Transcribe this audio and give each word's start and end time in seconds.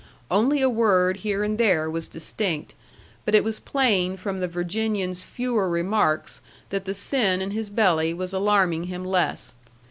Only 0.31 0.63
a 0.63 0.67
word 0.67 1.17
here 1.17 1.43
and 1.43 1.59
there 1.59 1.87
was 1.87 2.07
distinct; 2.07 2.73
but 3.23 3.35
it 3.35 3.43
was 3.43 3.59
plain 3.59 4.17
from 4.17 4.39
the 4.39 4.47
Virginian's 4.47 5.21
fewer 5.23 5.69
remarks 5.69 6.41
that 6.69 6.85
the 6.85 6.95
sin 6.95 7.39
in 7.39 7.51
his 7.51 7.69
belly 7.69 8.11
was 8.11 8.33
alarming 8.33 8.85
him 8.85 9.05
less. 9.05 9.53